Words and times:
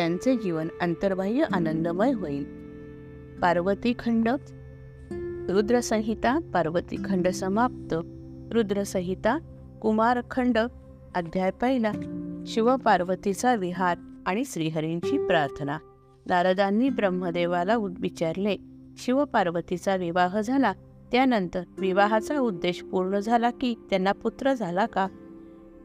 त्यांचे 0.00 0.36
जीवन 0.36 0.68
अंतर्बाह्य 0.80 1.44
आनंदमय 1.52 2.12
होईल. 2.12 2.44
पार्वती 3.42 3.94
खंड. 3.98 4.28
रुद्रसंहिता 5.50 6.38
पार्वती 6.54 6.96
खंड 7.04 7.28
समाप्त. 7.28 7.94
रुद्रसंहिता 8.52 9.38
कुमारखंड 9.82 10.58
अध्याय 11.14 11.50
पहिला. 11.50 11.92
शिवपार्वतीचा 12.46 13.54
विहार 13.54 13.98
आणि 14.26 14.42
श्रीहरींची 14.44 15.26
प्रार्थना. 15.26 15.78
नारदांनी 16.26 16.88
ब्रह्मदेवाला 16.88 17.76
उद- 17.76 18.00
विचारले 18.00 18.56
शिवपार्वतीचा 18.96 19.96
विवाह 19.96 20.40
झाला. 20.40 20.72
त्यानंतर 21.12 21.62
विवाहाचा 21.78 22.38
उद्देश 22.38 22.82
पूर्ण 22.82 23.18
झाला 23.18 23.50
की 23.50 23.74
त्यांना 23.90 24.12
पुत्र 24.12 24.52
झाला 24.52 24.86
का? 24.86 25.06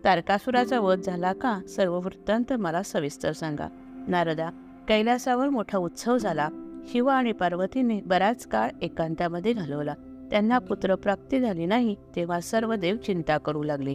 तारकासुराचा 0.03 0.79
वध 0.79 0.99
झाला 0.99 1.33
का? 1.33 1.59
सर्व 1.69 1.95
वृत्तांत 1.95 2.53
मला 2.53 2.83
सविस्तर 2.83 3.31
सांगा. 3.31 3.67
नारदा 4.07 4.49
कैलासावर 4.87 5.49
मोठा 5.49 5.77
उत्सव 5.77 6.17
झाला. 6.17 6.49
शिव 6.91 7.07
आणि 7.07 7.31
पार्वतीने 7.31 8.01
बराच 8.01 8.47
काळ 8.47 8.69
एकांतामध्ये 8.81 9.53
घालवला. 9.53 9.93
त्यांना 10.31 10.59
पुत्रप्राप्ती 10.59 11.39
झाली 11.39 11.65
नाही 11.65 11.95
तेव्हा 12.15 12.39
सर्व 12.39 12.75
देव 12.75 12.95
चिंता 12.95 13.37
करू 13.37 13.63
लागले. 13.63 13.93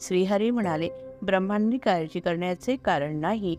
श्रीहरी 0.00 0.50
म्हणाले 0.50 0.88
ब्रह्मांनी 1.22 1.78
काळजी 1.78 2.20
करण्याचे 2.20 2.76
कारण 2.76 3.16
नाही. 3.16 3.56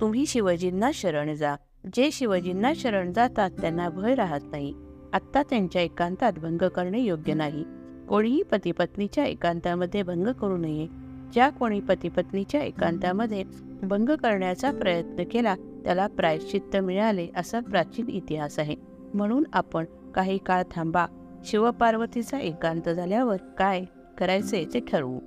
तुम्ही 0.00 0.26
शिवजींना 0.26 0.90
शरण 0.94 1.34
जा. 1.34 1.54
जे 1.96 2.10
शिवजींना 2.12 2.72
शरण 2.76 3.12
जातात 3.12 3.50
त्यांना 3.50 3.88
भय 3.88 4.14
राहत 4.14 4.40
नाही. 4.50 4.74
आत्ता 5.12 5.42
त्यांच्या 5.42 5.82
एकांतात 5.82 6.32
भंग 6.32 6.68
करणे 6.68 7.00
योग्य 7.00 7.34
नाही. 7.34 7.64
कोणीही 8.08 8.42
पतीपत्नीच्या 8.42 9.24
एकांतामध्ये 9.24 10.02
भंग 10.02 10.26
करू 10.26 10.56
नये. 10.56 10.86
ज्या 11.32 11.50
कोणी 11.50 11.80
पतीपत्नीच्या 11.80 12.62
एकांतामध्ये 12.62 13.44
भंग 13.84 14.08
करण्याचा 14.08 14.70
प्रयत्न 14.70 15.24
केला 15.24 15.54
त्याला 15.84 16.06
प्रायश्चित्त 16.06 16.76
मिळाले 16.76 17.28
असा 17.36 17.60
प्राचीन 17.60 18.08
इतिहास 18.08 18.58
आहे. 18.58 18.76
म्हणून 19.14 19.44
आपण 19.52 19.84
काही 20.14 20.38
काळ 20.38 20.62
थांबा. 20.70 21.06
शिवपार्वतीचा 21.44 22.38
एकांत 22.38 22.88
झाल्यावर 22.88 23.36
काय 23.36 23.84
करायचे 24.18 24.64
ते 24.74 24.80
ठरवू. 24.80 25.18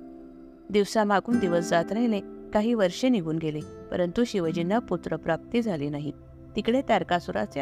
दिवसामागून 0.70 1.38
दिवस 1.38 1.70
जात 1.70 1.92
राहिले 1.92 2.20
काही 2.54 2.74
वर्षे 2.74 3.08
निघून 3.08 3.36
गेले 3.36 3.60
परंतु 3.90 4.24
शिवजींना 4.26 4.78
पुत्रप्राप्ती 4.78 5.62
झाली 5.62 5.88
नाही. 5.88 6.12
तिकडे 6.56 6.82
तारकासुराचे 6.88 7.60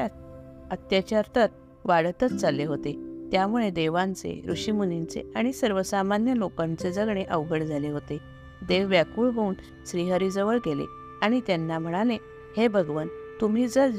अत्याचार 0.71 1.25
तर 1.37 1.47
वाढतच 1.85 2.37
चालले 2.37 2.65
होते. 2.65 2.93
त्यामुळे 3.33 3.71
देवांचे 3.71 4.43
ऋषीमुनींचे 4.49 5.23
आणि 5.37 5.53
सर्वसामान्य 5.53 6.33
लोकांचे 6.37 6.93
जगणे 6.93 7.25
अवघड 7.25 7.63
झाले 7.63 7.89
होते. 7.89 8.36
देव 8.69 8.89
व्याकुळ 8.89 9.31
होऊन 9.31 9.55
श्रीहरीजवळ 9.87 10.57
गेले 10.67 10.85
आणि 11.23 11.41
त्यांना 11.47 11.79
म्हणाले 11.79 12.17
हे 12.57 12.69
भगवन 12.69 13.09
तुम्ही 13.41 13.69
जर 13.69 13.91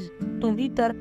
तुम्ही 0.42 0.70
तर 0.78 0.92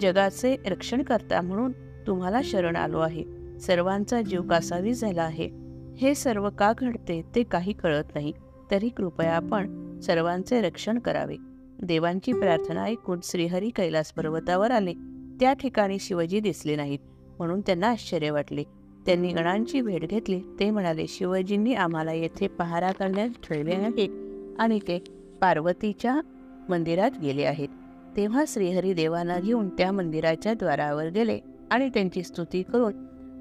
जगाचे 0.00 0.56
रक्षण 0.66 1.02
करता 1.02 1.40
म्हणून 1.40 1.72
तुम्हाला 2.06 2.40
शरण 2.44 2.76
आलो 2.76 2.98
आहे. 2.98 3.24
सर्वांचा 3.60 4.22
जीव 4.22 4.42
कासावी 4.42 4.94
झाला 4.94 5.22
आहे. 5.22 5.50
हे 5.96 6.14
सर्व 6.14 6.50
का 6.50 6.72
घडते 6.78 7.22
ते 7.34 7.42
काही 7.42 7.72
कळत 7.72 8.04
नाही. 8.14 8.32
तरी 8.70 8.88
कृपया 8.88 9.36
आपण 9.36 9.98
सर्वांचे 10.00 10.60
रक्षण 10.60 10.98
करावे. 10.98 11.36
देवांची 11.82 12.32
प्रार्थना 12.32 12.82
ऐकून 12.82 13.20
श्रीहरी 13.22 13.70
कैलास 13.70 14.12
पर्वतावर 14.12 14.70
आले. 14.70 14.92
त्या 15.40 15.52
ठिकाणी 15.52 15.98
शिवजी 16.00 16.40
दिसले 16.40 16.76
नाहीत 16.76 16.98
म्हणून 17.38 17.60
त्यांना 17.60 17.88
आश्चर्य 17.88 18.30
वाटले. 18.30 18.62
त्यांनी 19.06 19.28
गणांची 19.28 19.80
भेट 19.80 20.08
घेतली. 20.08 20.40
ते 20.60 20.70
म्हणाले 20.70 21.06
शिवजींनी 21.08 21.74
आम्हाला 21.74 22.12
येथे 22.12 22.48
पहारा 22.48 22.92
करण्यास 22.92 23.30
ठेवले 23.42 23.74
आहे 23.74 24.08
आणि 24.58 24.78
ते 24.78 24.98
पार्वतीच्या 25.40 26.20
मंदिरात 26.68 27.10
गेले 27.22 27.44
आहेत. 27.44 27.68
तेव्हा 28.16 28.44
श्रीहरी 28.48 28.92
देवांना 28.92 29.38
घेऊन 29.38 29.68
त्या 29.68 29.92
मंदिराच्या 29.92 30.54
द्वारावर 30.54 31.08
गेले 31.08 31.38
आणि 31.70 31.88
त्यांची 31.88 32.22
स्तुती 32.22 32.62
करून 32.62 32.92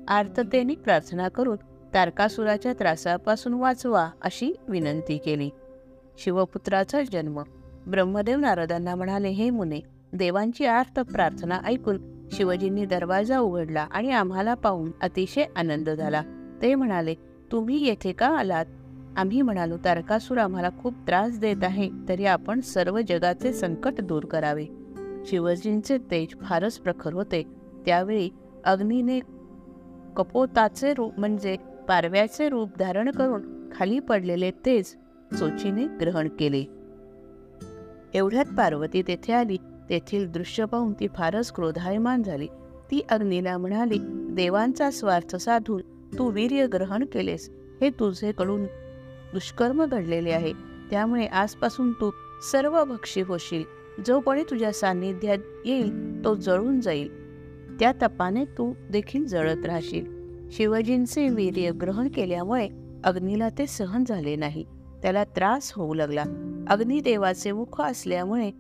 आर्ततेने 0.07 0.75
प्रार्थना 0.75 1.27
करून 1.27 1.57
तारकासुराच्या 1.94 2.73
त्रासापासून 2.73 3.53
वाचवा 3.53 4.09
अशी 4.22 4.53
विनंती 4.68 5.18
केली. 5.18 5.50
शिवपुत्राचा 6.18 7.01
जन्म. 7.12 7.41
ब्रह्मदेव 7.88 8.39
नारदांना 8.39 8.95
म्हणाले 8.95 9.29
हे 9.29 9.50
मुने 9.50 9.79
देवांची 10.13 10.66
आर्त 10.66 11.00
प्रार्थना 11.00 11.59
ऐकून 11.66 12.14
शिवजींनी 12.31 12.86
दरवाजा 12.86 13.40
उघडला 13.40 13.81
आणि 13.81 14.12
आम्हाला 14.12 14.53
पाहून 14.53 14.91
अतिशय 15.02 15.44
आनंद 15.56 15.90
झाला. 15.90 16.22
ते 16.62 16.75
म्हणाले 16.75 17.16
तुम्ही 17.52 17.86
येथे 17.86 18.12
का 18.12 18.28
आलात? 18.28 18.66
आम्ही 19.18 19.41
म्हणालो 19.41 19.78
तारकासूर 19.86 20.38
आम्हाला 20.38 20.69
खूप 20.81 20.94
त्रास 21.08 21.40
देत 21.40 21.63
आहे 21.63 21.90
तरी 22.09 22.25
आपण 22.25 22.59
सर्व 22.59 23.00
जगाचे 23.08 23.53
संकट 23.53 24.02
दूर 24.02 24.25
करावे. 24.25 24.66
शिवजींचे 25.25 25.97
तेज 25.97 26.36
फारच 26.41 26.78
प्रखर 26.78 27.13
होते. 27.13 27.44
त्यावेळी 27.86 28.30
अग्नीने 28.63 29.19
कपोताचे 30.16 30.94
रूप 30.94 31.19
म्हणजे 31.19 31.57
पारव्याचे 31.88 32.50
रूप 32.50 32.69
धारण 32.80 33.12
करून 33.12 33.69
खाली 33.72 34.00
पडलेले 34.00 34.52
तेज 34.52 34.86
सोचीने 35.34 35.86
ग्रहण 36.02 36.28
केले. 36.28 36.63
एवढ्यात 38.13 38.46
पार्वती 38.57 39.02
तेथे 39.02 39.34
आली. 39.34 39.57
तेथील 39.90 40.31
दृश्य 40.31 40.66
पाहून 40.66 40.94
ती 40.94 41.07
फारच 41.16 41.51
क्रोधायमान 41.51 42.23
झाली. 42.23 42.47
ती 42.91 43.01
अग्नीला 43.09 43.57
म्हणाली 43.57 43.97
देवांचा 44.31 44.91
स्वार्थ 44.91 45.35
साधून 45.35 45.81
तू 46.18 46.31
वीर्य 46.31 46.68
ग्रहण 46.68 47.06
केलेस. 47.06 47.50
हे 47.81 47.90
तुझे 47.90 48.31
कडून 48.31 48.63
दुष्कर्म 49.34 49.85
घडलेले 49.85 50.31
आहे. 50.31 50.53
त्यामुळे 50.90 51.25
आजपासून 51.25 51.91
तू 51.91 52.12
सर्व 52.51 52.84
भक्षी 52.84 53.22
होशील. 53.22 53.63
जो 54.07 54.19
कोणी 54.19 54.44
तुझ्या 54.44 54.74
सान्निध्यात 54.74 55.38
येईल 55.66 56.24
तो 56.25 56.35
जळून 56.35 56.81
जाईल. 56.81 57.25
त्या 57.79 57.91
तपाने 58.01 58.45
तू 58.45 58.74
देखील 58.91 59.25
जळत 59.25 59.66
राहशील. 59.66 60.16
शिवजींचे 60.51 61.29
वीर्य 61.29 61.72
ग्रहण 61.72 62.07
केल्यामुळे 62.07 62.69
अग्नीला 63.03 63.50
ते 63.50 63.68
सहन 63.68 64.03
झाले 64.07 64.35
नाही. 64.35 64.66
त्याला 65.01 65.24
त्रास 65.24 65.74
होऊ 65.75 65.94
लागला. 65.94 66.24
अग्निदेवाचे 66.69 67.51
मुख 67.51 67.81
असल्यामुळे 67.81 68.51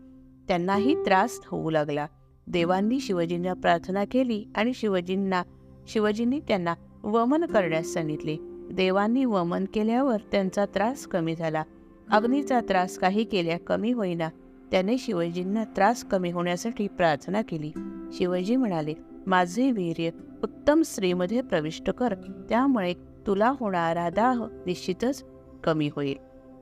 त्यांनाही 0.47 0.95
त्रास 0.95 1.39
होऊ 1.45 1.69
लागला. 1.69 2.07
देवांनी 2.47 2.99
शिवजींना 2.99 3.53
प्रार्थना 3.53 4.03
केली 4.11 4.45
आणि 4.55 4.73
शिवजींना 4.73 5.43
शिवजींनी 5.87 6.39
त्यांना 6.39 6.73
वमन 7.03 7.45
करण्यास 7.45 7.85
सांगितले. 7.85 8.37
देवांनी 8.71 9.25
वमन 9.25 9.65
केल्यावर 9.73 10.17
त्यांचा 10.31 10.65
त्रास 10.65 11.07
कमी 11.07 11.35
झाला. 11.35 11.63
अग्नीचा 12.11 12.59
त्रास 12.59 12.97
काही 12.97 13.23
केल्या 13.23 13.59
कमी 13.59 13.91
होईना. 13.91 14.29
त्याने 14.71 14.97
शिवजींना 14.97 15.63
त्रास 15.63 16.03
कमी 16.03 16.31
होण्यासाठी 16.31 16.87
प्रार्थना 16.87 17.41
केली. 17.41 17.71
शिवजी 18.13 18.55
म्हणाले 18.55 18.93
माझे 19.27 19.71
वीर्य 19.71 20.09
उत्तम 20.43 20.81
स्त्रीमध्ये 20.81 21.41
प्रविष्ट 21.41 21.89
कर. 21.89 22.15
त्यामुळे 22.49 22.93
तुला 23.27 23.53
होणारा 23.59 24.09
दाह 24.09 24.45
निश्चितच 24.65 25.25
कमी 25.63 25.89
होईल. 25.95 26.15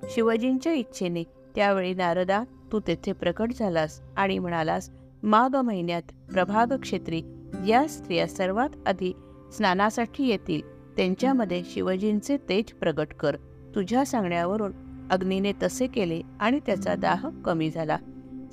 शिवजींच्या 0.10 0.74
इच्छेने 0.74 1.24
त्यावेळी 1.56 1.94
नारदा 1.94 2.44
तू 2.72 2.80
तेथे 2.80 3.12
प्रकट 3.12 3.52
झालास 3.60 4.02
आणि 4.18 4.40
म्हणालास 4.40 4.90
माघ 5.24 5.56
महिन्यात 5.56 6.02
प्रभाग 6.34 6.80
क्षेत्री 6.82 7.22
या 7.68 7.88
स्त्रिया 7.88 8.28
सर्वात 8.28 8.70
आधी 8.86 9.14
स्नानासाठी 9.52 10.28
येतील. 10.28 10.62
त्यांच्यामध्ये 10.98 11.62
शिवजींचे 11.66 12.38
तेज 12.38 12.72
प्रगट 12.72 13.14
कर. 13.20 13.36
तुझ्या 13.76 14.06
सांगण्यावरून 14.06 14.72
अग्नीने 15.12 15.54
तसे 15.64 15.88
केले 15.88 16.22
आणि 16.40 16.60
त्याचा 16.60 16.96
दाह 16.96 17.30
कमी 17.46 17.70
झाला. 17.70 17.98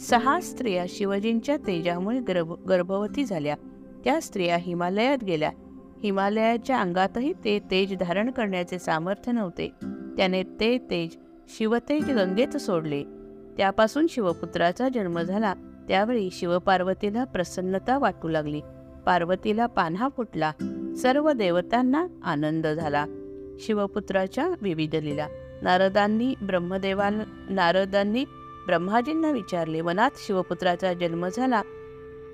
सहा 0.00 0.40
स्त्रिया 0.40 0.84
शिवजींच्या 0.88 1.56
तेजामुळे 1.56 2.20
गर्भ 2.20 2.52
गर्भवती 2.52 3.24
झाल्या. 3.24 3.56
त्या 4.04 4.20
स्त्रिया 4.20 4.56
हिमालयात 4.56 5.24
गेल्या. 5.24 5.50
हिमालयाच्या 6.02 6.80
अंगातही 6.80 7.32
ते 7.32 7.58
तेज 7.70 7.94
धारण 8.00 8.30
करण्याचे 8.30 8.78
सामर्थ्य 8.78 9.32
नव्हते. 9.32 9.68
त्याने 10.16 10.42
ते 10.42 10.78
तेज 10.78 11.16
शिवतेज 11.58 12.10
गंगेत 12.10 12.56
सोडले. 12.56 13.04
त्यापासून 13.56 14.06
शिवपुत्राचा 14.10 14.88
जन्म 14.88 15.20
झाला. 15.20 15.54
त्यावेळी 15.88 16.28
शिवपार्वतीला 16.32 17.24
प्रसन्नता 17.24 17.98
वाटू 17.98 18.28
लागली. 18.28 18.60
पार्वतीला 19.06 19.66
पान्हा 19.66 20.08
फुटला. 20.16 20.52
सर्व 20.96 21.32
देवतांना 21.32 22.06
आनंद 22.22 22.66
झाला. 22.66 23.06
शिवपुत्राच्या 23.60 24.48
विविध 24.62 24.94
लीला. 24.94 25.26
नारदांनी 25.62 26.34
ब्रह्मदेवा 26.42 27.10
नारदांनी 27.50 28.24
ब्रह्माजींना 28.66 29.30
विचारले 29.30 29.80
वनात 29.80 30.10
शिवपुत्राचा 30.16 30.92
जन्म 30.92 31.28
झाला. 31.36 31.62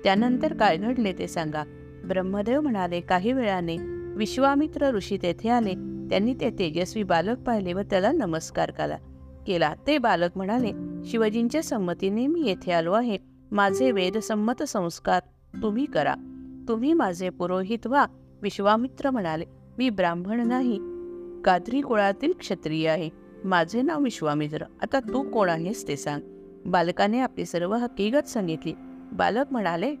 त्यानंतर 0.03 0.53
काय 0.53 0.77
घडले 0.77 1.13
ते 1.13 1.27
सांगा. 1.27 1.63
ब्रह्मदेव 2.05 2.61
म्हणाले 2.61 3.01
काही 3.01 3.31
वेळाने 3.31 3.77
विश्वामित्र 4.15 4.91
ऋषी 4.91 5.17
तेथे 5.17 5.49
आले. 5.49 5.96
त्यांनी 6.09 6.33
ते 6.33 6.49
तेजस्वी 6.49 7.03
बालक 7.03 7.37
पाहिले 7.39 7.73
व 7.73 7.79
त्याला 7.81 8.11
नमस्कार 8.11 8.71
केला. 8.71 8.97
केला. 9.47 9.73
ते 9.87 9.97
बालक 9.97 10.29
म्हणाले 10.35 10.71
शिवजींच्या 11.05 11.63
संमतीने 11.63 12.27
मी 12.27 12.41
येथे 12.41 12.71
आलो 12.71 12.93
आहे. 12.93 13.17
माझे 13.51 13.91
वेदसंमत 13.91 14.63
संस्कार 14.63 15.21
तुम्ही 15.61 15.85
करा. 15.85 16.15
तुम्ही 16.67 16.93
माझे 16.93 17.29
पुरोहित 17.29 17.87
व्हा. 17.87 18.05
विश्वामित्र 18.41 19.09
म्हणाले 19.09 19.45
मी 19.77 19.89
ब्राह्मण 19.89 20.47
नाही. 20.47 20.79
कात्री 21.41 21.81
कुळातील 21.81 22.33
क्षत्रिय 22.39 22.89
आहे. 22.89 23.09
माझे 23.43 23.81
नाव 23.81 24.03
विश्वामित्र. 24.03 24.63
आता 24.81 24.99
तू 24.99 25.31
कोण 25.31 25.49
आहेस 25.49 25.87
ते 25.87 25.95
सांग. 25.95 26.21
बालकाने 26.65 27.19
आपली 27.19 27.45
सर्व 27.45 27.75
हकीकत 27.75 28.27
सांगितली. 28.27 28.73
बालक 29.11 29.45
म्हणाले 29.51 29.95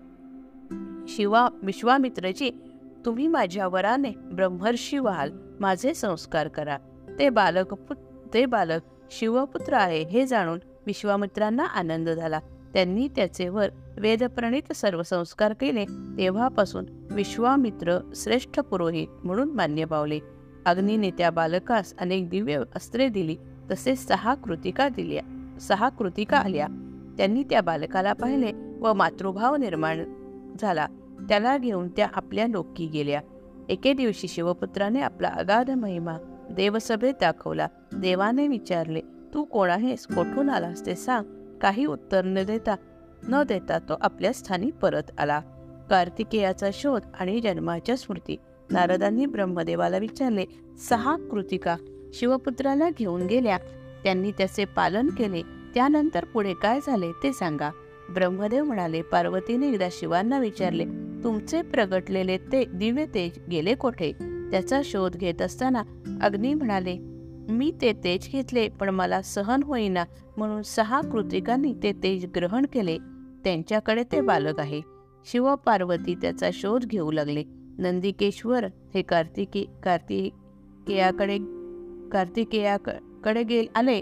शिवा 1.07 1.49
विश्वामित्रजी 1.63 2.61
तुम्ही 3.07 3.27
माझ्या 3.27 3.67
वराने 3.67 4.11
ब्रह्मर्षी 4.33 4.97
व्हाल 4.97 5.31
माझे 5.59 5.93
संस्कार 5.93 6.47
करा. 6.47 6.77
ते 7.19 7.29
बालक 7.29 7.93
ते 8.33 8.45
बालक 8.45 8.81
शिवपुत्र 9.11 9.73
आहे 9.73 10.03
हे 10.03 10.25
जाणून 10.25 10.59
विश्वामित्रांना 10.87 11.63
आनंद 11.63 12.09
झाला. 12.09 12.39
त्यांनी 12.73 13.07
त्याचे 13.07 13.49
वर 13.49 13.69
वेदप्रणित 13.97 14.73
सर्व 14.73 15.03
संस्कार 15.03 15.53
केले 15.53 15.85
तेव्हापासून 16.17 16.85
विश्वामित्र 17.11 17.97
श्रेष्ठ 18.15 18.59
पुरोहित 18.59 19.07
म्हणून 19.23 19.51
मान्य 19.51 19.85
पावले. 19.85 20.19
अग्नीने 20.65 21.11
त्या 21.11 21.31
बालकास 21.31 21.93
अनेक 21.99 22.29
दिव्य 22.29 22.63
अस्त्रे 22.75 23.09
दिली 23.09 23.37
तसेच 23.71 24.07
सहा 24.07 24.35
कृतिका 24.35 24.89
दिल्या 24.89 25.57
सहा 25.61 25.89
कृतिका 25.89 26.37
आल्या. 26.37 26.67
त्यांनी 27.17 27.43
त्या 27.43 27.61
बालकाला 27.61 28.13
पाहिले 28.13 28.51
व 28.79 28.93
मातृभाव 28.93 29.55
निर्माण 29.55 30.03
झाला. 30.61 30.87
त्याला 31.19 31.57
घेऊन 31.57 31.87
त्या 31.87 32.07
आपल्या 32.13 32.47
लोकी 32.47 32.87
गेल्या. 32.87 33.21
एके 33.69 33.93
दिवशी 33.93 34.27
शिवपुत्राने 34.27 35.01
आपला 35.01 35.27
अगाध 35.27 35.71
महिमा 35.71 36.17
देवसभेत 36.51 37.13
दाखवला. 37.21 37.67
देवाने 37.93 38.47
विचारले 38.47 39.01
तू 39.33 39.43
कोण 39.43 39.69
आहेस 39.69 40.07
कोठून 40.07 40.49
आलास? 40.49 40.85
ते 40.85 40.95
सांग. 40.95 41.25
काही 41.61 41.85
उत्तर 41.85 42.25
न 42.25 42.43
देता 42.43 42.75
न 43.27 43.43
देता 43.43 43.79
तो 43.79 43.93
आपल्या 44.01 44.33
स्थानी 44.33 44.71
परत 44.71 45.19
आला. 45.19 45.39
कार्तिकेयाचा 45.89 46.69
शोध 46.73 47.01
आणि 47.19 47.39
जन्माच्या 47.39 47.97
स्मृती. 47.97 48.35
नारदांनी 48.71 49.25
ब्रह्मदेवाला 49.25 49.97
विचारले 49.97 50.45
सहा 50.89 51.15
कृतिका 51.31 51.75
शिवपुत्राला 52.13 52.89
घेऊन 52.99 53.21
गेल्या. 53.21 53.57
त्यांनी 54.03 54.31
त्याचे 54.31 54.65
पालन 54.65 55.07
केले. 55.09 55.41
त्यानंतर 55.73 56.25
पुढे 56.25 56.53
काय 56.53 56.79
झाले 56.87 57.11
ते 57.11 57.33
सांगा. 57.33 57.69
ब्रह्मदेव 58.13 58.63
म्हणाले 58.63 59.01
पार्वतीने 59.01 59.69
एकदा 59.69 59.87
शिवांना 59.91 60.39
विचारले 60.39 60.85
तुमचे 61.23 61.61
प्रगटलेले 61.61 62.37
ते 62.37 62.63
दिव्य 62.65 63.05
तेज 63.05 63.39
गेले 63.51 63.75
कोठे? 63.75 64.11
त्याचा 64.51 64.81
शोध 64.83 65.15
घेत 65.15 65.41
असताना 65.41 65.83
अग्नी 66.21 66.53
म्हणाले 66.53 66.97
मी 67.49 67.71
ते 67.81 67.91
तेज 68.03 68.29
घेतले 68.31 68.67
पण 68.69 68.89
मला 68.89 69.21
सहन 69.21 69.63
होईना 69.63 70.03
म्हणून 70.37 70.61
सहा 70.61 71.01
कृतिकांनी 71.01 71.73
ते 71.83 71.91
तेज 72.03 72.25
ग्रहण 72.35 72.65
केले. 72.73 72.97
त्यांच्याकडे 73.43 74.03
ते 74.03 74.21
बालक 74.21 74.59
आहे. 74.59 74.81
शिव 75.25 75.55
पार्वती 75.55 76.15
त्याचा 76.15 76.49
शोध 76.53 76.85
घेऊ 76.85 77.11
लागले. 77.11 77.43
नंदिकेश्वर 77.77 78.65
हे 78.65 79.01
कार्तिकी 79.01 79.65
कार्तिकेयाकडे 79.83 81.37
कार्तिकेयाकडे 82.11 83.43
गेल 83.43 83.67
आले 83.75 84.01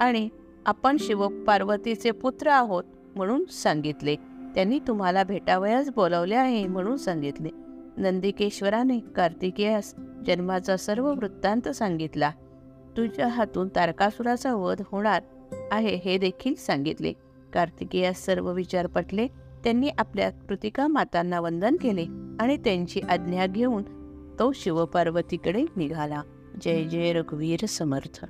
आणि 0.00 0.28
आपण 0.66 0.96
शिव 1.00 1.26
पार्वतीचे 1.46 2.10
पुत्र 2.10 2.50
आहोत 2.50 2.84
म्हणून 3.16 3.44
सांगितले. 3.44 4.16
त्यांनी 4.56 4.78
तुम्हाला 4.78 5.24
भेटावयास 5.24 5.90
बोलावले 5.90 6.34
आहे 6.34 6.66
म्हणून 6.66 6.96
सांगितले. 6.96 7.48
नंदिकेश्वराने 7.96 8.98
कार्तिकेयास 8.98 9.94
जन्माचा 10.26 10.76
सर्व 10.76 11.12
वृत्तांत 11.12 11.68
सांगितला. 11.68 12.30
तुझ्या 12.96 13.28
हातून 13.28 13.68
तारकासुराचा 13.68 14.54
वध 14.54 14.82
होणार 14.92 15.22
आहे 15.72 15.94
हे 15.94 16.18
देखील 16.18 16.54
सांगितले. 16.54 17.12
कार्तिकेयास 17.52 18.24
सर्व 18.24 18.52
विचार 18.52 18.86
पटले. 18.86 19.26
त्यांनी 19.64 19.88
आपल्या 19.98 20.30
कृतिका 20.30 20.86
मातांना 20.86 21.40
वंदन 21.40 21.76
केले 21.76 22.06
आणि 22.40 22.56
त्यांची 22.56 23.00
आज्ञा 23.00 23.46
घेऊन 23.46 23.82
तो 24.38 24.52
शिवपार्वतीकडे 24.52 25.64
निघाला. 25.76 26.22
जय 26.62 26.84
जय 26.84 27.12
रघुवीर 27.12 27.66
समर्थ. 27.66 28.24